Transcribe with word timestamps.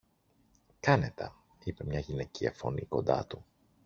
Κάνε 0.79 1.11
τα, 1.15 1.35
είπε 1.63 1.83
μια 1.83 1.99
γυναικεία 1.99 2.51
φωνή 2.51 2.85
κοντά 2.85 3.25
του. 3.25 3.45